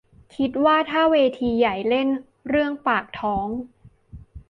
[0.35, 2.07] คิดว่าถ้าเวทีใหญ่เล่น
[2.49, 3.47] เรื่องปากท้อง